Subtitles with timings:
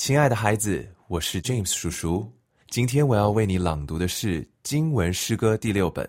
[0.00, 2.26] 亲爱的孩子，我是 James 叔叔。
[2.70, 6.08] 今天我要为你朗读的是经文诗歌第六本。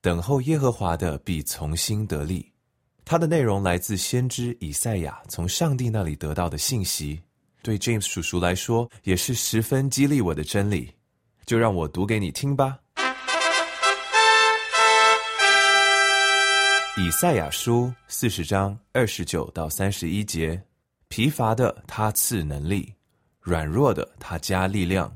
[0.00, 2.52] 等候耶和华的必从心得力。
[3.04, 7.20] 它的内容来自先知以赛亚从上帝那里得到的信息，
[7.62, 10.88] 对 James 叔叔来说也是十分激励我的真理。
[11.44, 12.78] 就让我读给你听吧。
[16.96, 20.62] 以赛亚书四十章二十九到三十一节：
[21.08, 22.94] 疲乏的他赐能力，
[23.50, 25.12] 软弱的他加力量。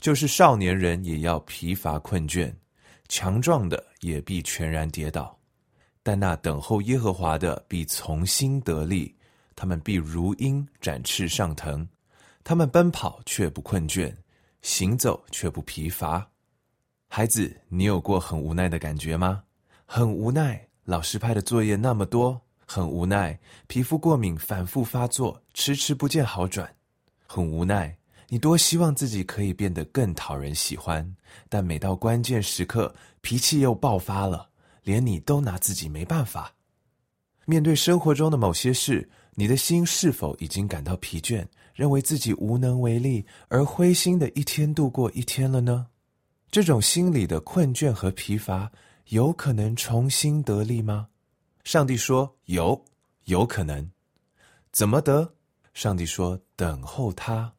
[0.00, 2.54] 就是少年人也要疲乏困倦，
[3.08, 5.36] 强壮的也必全然跌倒。
[6.02, 9.12] 但那等候耶和华的必从心得力，
[9.56, 11.86] 他们必如鹰展翅上腾，
[12.44, 14.14] 他们奔跑却不困倦，
[14.62, 16.24] 行走却不疲乏。
[17.08, 19.42] 孩子，你有过很无奈的感觉吗？
[19.86, 26.68] 很无奈，老师派的作业那么多；很无奈，皮肤过敏反复发作，迟迟不见好转；
[27.26, 27.96] 很无奈，
[28.28, 31.16] 你多希望自己可以变得更讨人喜欢，
[31.48, 34.48] 但每到关键时刻，脾气又爆发了。
[34.82, 36.54] 连你都拿自己没办法。
[37.44, 45.88] 面对生活中的某些事，你的心是否已经感到疲倦，认为自己无能为力，而灰心的一天度过一天了呢？
[46.52, 48.70] 这种心理的困倦和疲乏，
[49.06, 51.08] 有可能重新得力吗？
[51.64, 52.84] 上帝说有，
[53.24, 53.90] 有可能。
[54.70, 55.34] 怎么得？
[55.76, 57.52] 上帝说等候他。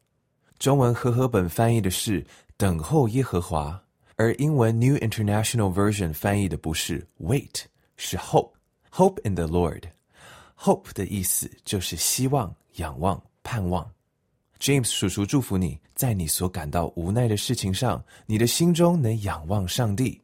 [0.57, 2.25] 中文和合本翻译的是
[2.57, 3.79] 等候耶和华。
[4.15, 9.83] 而英文 New International Version 翻译的不是 wait，是 hope，hope in the Lord。
[10.57, 13.87] hope 的意思就是希望、仰望、盼望。
[14.59, 20.19] James 叔叔祝福你在你所感到无奈的事情上，你的心中能仰望上帝。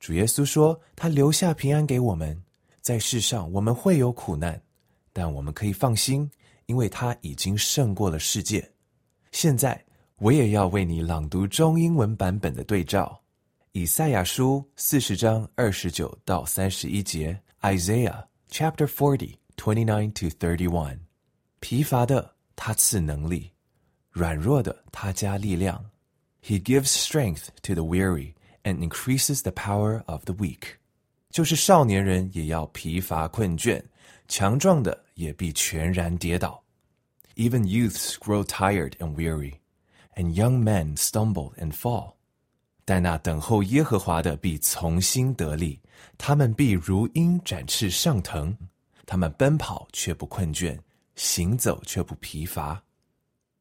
[0.00, 2.36] 主耶稣说，他留下平安给我们，
[2.80, 4.60] 在世上我们会有苦难，
[5.12, 6.28] 但我们可以放心，
[6.66, 8.70] 因为他已经胜过了世界。
[9.32, 9.82] 现在
[10.18, 13.20] 我也要为你朗读中英文版本的对照。
[13.72, 20.98] 以赛亚书四十章二十九到三十一节，Isaiah chapter forty twenty nine to thirty one。
[21.60, 23.50] 疲乏的他赐能力，
[24.10, 25.84] 软弱的他加力量。
[26.42, 30.76] He gives strength to the weary and increases the power of the weak。
[31.30, 33.82] 就是少年人也要疲乏困倦，
[34.27, 36.63] 强壮的也必全然跌倒。
[37.35, 39.55] Even youths grow tired and weary,
[40.15, 42.13] and young men stumble and fall.
[42.83, 45.79] 但那等候耶和华的必从心得力，
[46.17, 48.57] 他们必如鹰展翅上腾，
[49.05, 50.77] 他们奔跑却不困倦，
[51.15, 52.83] 行走却不疲乏。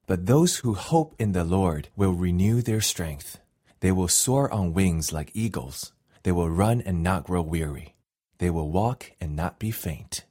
[0.07, 3.35] But those who hope in the Lord will renew their strength.
[3.81, 5.91] They will soar on wings like eagles.
[6.23, 7.95] They will run and not grow weary.
[8.39, 10.25] They will walk and not be faint.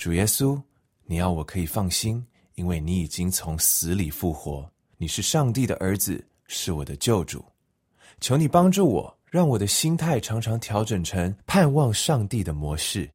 [0.00, 0.58] 主耶稣，
[1.04, 2.24] 你要我可以放心，
[2.54, 4.66] 因为你已经从死里复活，
[4.96, 6.24] 你是上帝的儿子。
[6.46, 7.44] 是我的救主，
[8.18, 13.08] 求你帮助我，让我的心态常常调整成盼望上帝的模式。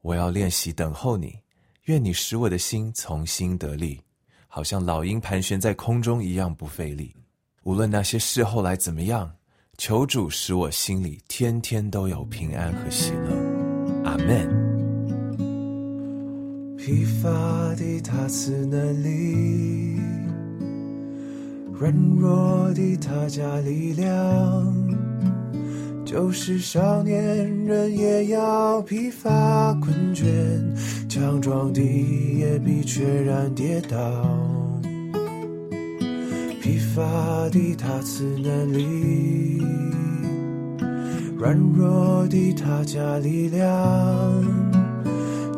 [0.00, 1.38] 我要练习等候你，
[1.84, 4.00] 愿你使我的心从心得力，
[4.48, 7.14] 好像老鹰盘旋在空中一样不费力。
[7.62, 9.30] 无论那些事后来怎么样，
[9.76, 14.02] 求主使我心里天天都有平安和喜乐。
[14.06, 14.75] 阿门。
[16.86, 17.28] 疲乏
[17.74, 19.98] 的他赐能力。
[21.72, 24.72] 软弱的他加力量，
[26.04, 27.20] 就是少年
[27.64, 30.30] 人也要疲乏困倦，
[31.08, 33.98] 强壮的也必全然跌倒。
[36.62, 37.02] 疲乏
[37.50, 39.60] 的他赐能力，
[41.36, 44.65] 软弱的他加力量。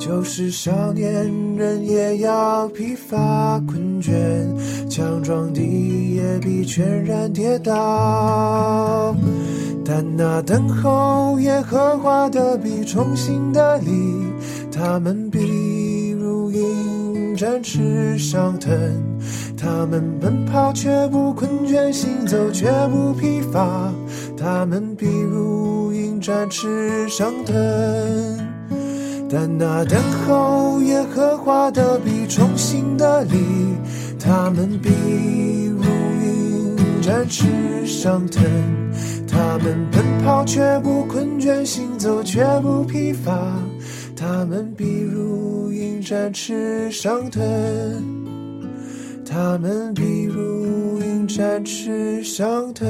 [0.08, 1.12] 就是少年
[1.54, 4.10] 人也要疲乏困倦，
[4.88, 9.14] 强壮的也必全然跌倒。
[9.84, 13.90] 但那等候耶和华的必重新得力，
[14.72, 18.72] 他们必如鹰展翅上腾，
[19.58, 23.92] 他们奔跑却不困倦，行走却不疲乏，
[24.38, 28.57] 他们必如鹰展翅上腾。
[29.30, 33.36] 但那等候耶和华的必重新得力，
[34.18, 34.88] 他们必
[35.66, 35.82] 如
[36.24, 37.46] 鹰展翅
[37.86, 38.42] 上腾，
[39.26, 43.38] 他们奔跑却不困倦，行走却不疲乏，
[44.16, 47.42] 他们必如鹰展翅上腾，
[49.26, 52.86] 他们必如鹰展翅上腾。